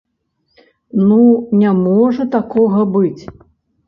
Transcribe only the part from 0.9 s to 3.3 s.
Ну не можа такога быць!